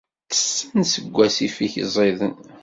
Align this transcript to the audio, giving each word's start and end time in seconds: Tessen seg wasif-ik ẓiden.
Tessen 0.29 0.81
seg 0.91 1.05
wasif-ik 1.13 1.73
ẓiden. 1.93 2.35